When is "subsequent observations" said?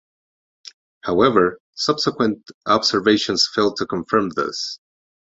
1.75-3.47